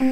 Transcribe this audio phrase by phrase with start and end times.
[0.00, 0.06] 慢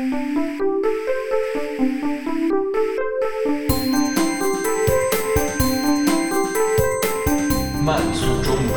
[8.13, 8.75] 速中文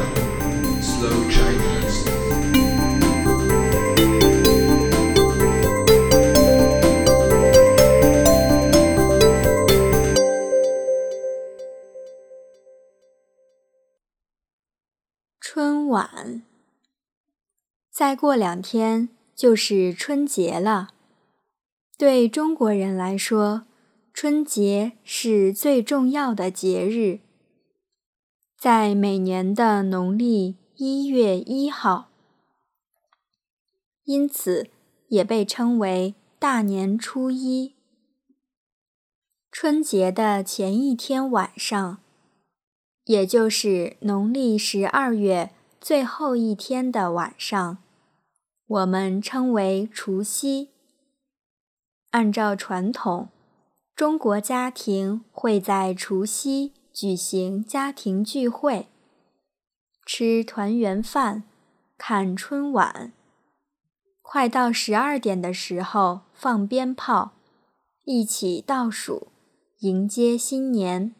[0.79, 2.05] ，Slow Chinese。
[15.41, 16.43] 春晚，
[17.89, 20.89] 再过两天就是春节了。
[21.99, 23.65] 对中国人来说，
[24.13, 27.19] 春节是最重要的节日，
[28.57, 32.07] 在每年的农历一月一号，
[34.05, 34.69] 因此
[35.09, 37.75] 也被称为大年初一。
[39.51, 41.97] 春节的前一天晚上，
[43.03, 47.79] 也就是农历十二月最后一天的晚上，
[48.65, 50.69] 我们称为除夕。
[52.11, 53.29] 按照传统，
[53.95, 58.87] 中国家庭会在除夕举行家庭聚会，
[60.05, 61.43] 吃团圆饭，
[61.99, 63.13] 看春晚。
[64.23, 67.33] 快到十二点的时候放鞭炮，
[68.05, 69.27] 一起倒数，
[69.79, 71.13] 迎接新年。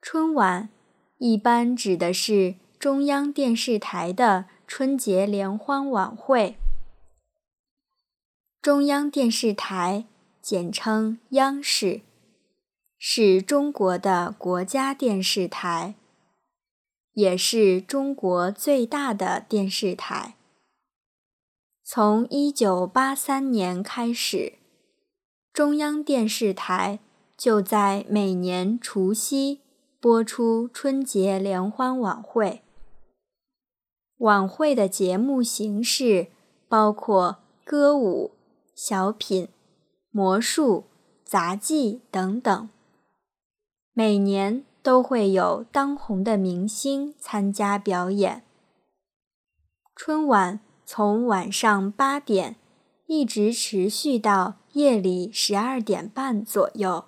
[0.00, 0.70] 春晚
[1.18, 6.56] 一般指的是中央电视台的春节联欢晚会。
[8.68, 10.04] 中央电视台
[10.42, 12.02] 简称央视，
[12.98, 15.94] 是中国的国家电视台，
[17.14, 20.34] 也是中国最大的电视台。
[21.82, 24.58] 从一九八三年开始，
[25.50, 26.98] 中央电视台
[27.38, 29.62] 就在每年除夕
[29.98, 32.60] 播出春节联欢晚会。
[34.18, 36.26] 晚会的节目形式
[36.68, 38.32] 包括歌舞。
[38.80, 39.48] 小品、
[40.12, 40.84] 魔术、
[41.24, 42.68] 杂技等等，
[43.92, 48.44] 每年都会有当红的明星参加表演。
[49.96, 52.54] 春晚从晚上八点
[53.06, 57.06] 一直持续到夜里十二点半左右。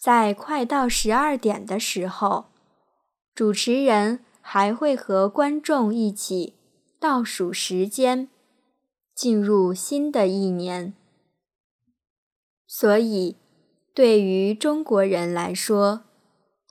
[0.00, 2.46] 在快到十二点的时候，
[3.34, 6.54] 主持人还会和观众一起
[6.98, 8.30] 倒数时间。
[9.14, 10.92] 进入新的一年，
[12.66, 13.36] 所以
[13.94, 16.02] 对于中国人来说，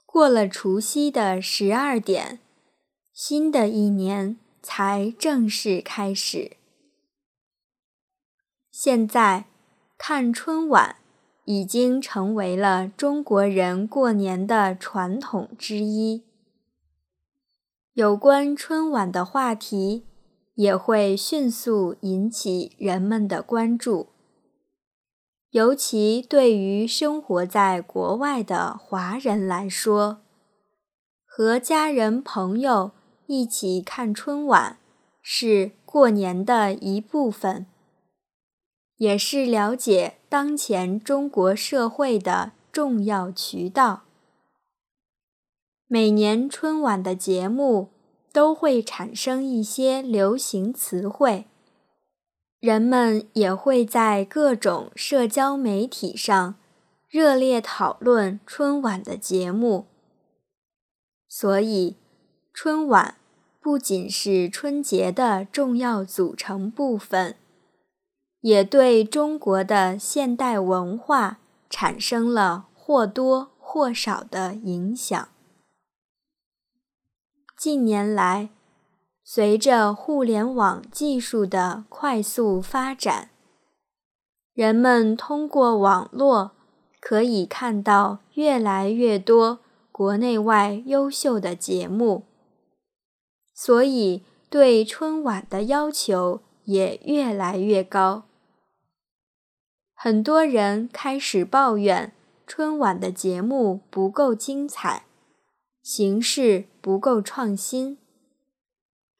[0.04, 2.40] 过了除夕的十二点，
[3.14, 6.58] 新的一年才正式开始。
[8.70, 9.46] 现在
[9.96, 10.96] 看春晚
[11.46, 16.24] 已经成为了中国人过年的传统之一。
[17.94, 20.04] 有关春晚的话题。
[20.54, 24.10] 也会迅速引起人们的关注，
[25.50, 30.20] 尤其对于生活在国外的华人来说，
[31.24, 32.92] 和家人朋友
[33.26, 34.78] 一起看春晚
[35.20, 37.66] 是过年的一部分，
[38.98, 44.02] 也是了解当前中国社会的重要渠道。
[45.88, 47.93] 每年春晚的节目。
[48.34, 51.46] 都会产生一些流行词汇，
[52.58, 56.56] 人们也会在各种社交媒体上
[57.08, 59.86] 热烈讨论春晚的节目。
[61.28, 61.94] 所以，
[62.52, 63.14] 春晚
[63.60, 67.36] 不仅是春节的重要组成部分，
[68.40, 71.38] 也对中国的现代文化
[71.70, 75.28] 产生了或多或少的影响。
[77.56, 78.50] 近年来，
[79.22, 83.30] 随着互联网技术的快速发展，
[84.52, 86.52] 人们通过网络
[87.00, 89.60] 可以看到越来越多
[89.90, 92.24] 国内外优秀的节目，
[93.54, 98.24] 所以对春晚的要求也越来越高。
[99.94, 102.12] 很多人开始抱怨
[102.46, 105.06] 春晚的节目不够精彩。
[105.84, 107.98] 形式不够创新，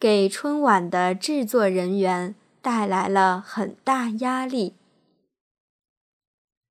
[0.00, 4.72] 给春晚的制作人员带来了很大压力。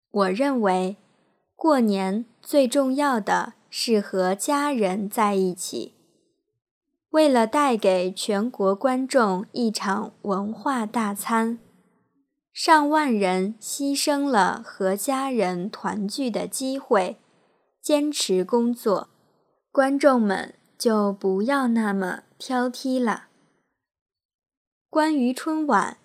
[0.10, 0.98] 我认为，
[1.56, 5.94] 过年最重要的是和家人在一起。
[7.12, 11.60] 为了带给全国观众一场文化大餐，
[12.51, 17.18] 上万人牺牲了和家人团聚的机会，
[17.80, 19.10] 坚持工作。
[19.74, 23.24] 观众们就不要那么挑剔了。
[24.88, 25.98] 关于春晚，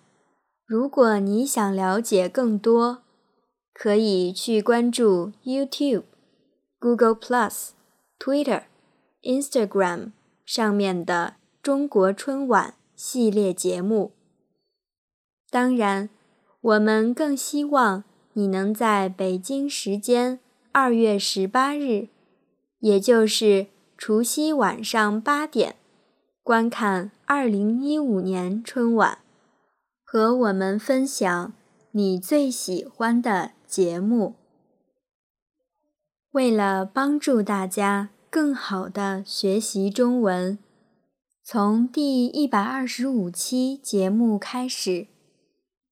[0.65, 3.03] 如果你想了解更多，
[3.71, 6.05] 可以去关注 YouTube、
[6.79, 7.69] Google Plus、
[8.17, 8.63] Twitter、
[9.21, 10.13] Instagram
[10.43, 14.13] 上面的中国春晚系列节目。
[15.51, 16.09] 当然，
[16.59, 20.39] 我们更希望你能在北京时间
[20.71, 22.07] 二月十八日，
[22.79, 23.67] 也就是
[23.97, 25.75] 除夕晚上八点。
[26.41, 29.19] 观看二零一五年春晚，
[30.03, 31.53] 和我们分享
[31.91, 34.35] 你最喜欢的节目。
[36.31, 40.57] 为了帮助大家更好的学习中文，
[41.43, 45.07] 从第一百二十五期节目开始，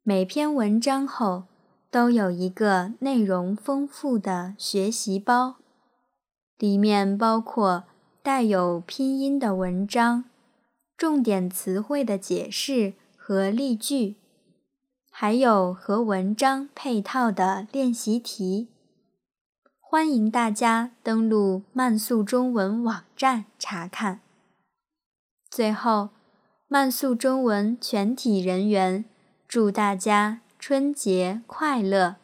[0.04, 1.44] 每篇文章后
[1.92, 5.58] 都有一个内容丰富的学习包，
[6.58, 7.84] 里面包括
[8.24, 10.26] 带有拼音的文章。
[10.98, 14.16] 重点词汇的解释和例句，
[15.12, 18.70] 还有和文章配套的练习题。
[19.80, 24.22] 欢迎大家登录慢速中文网站查看。
[25.52, 26.10] 最后，
[26.68, 29.06] 慢速中文全体人员
[29.48, 32.16] 祝大家春节快乐！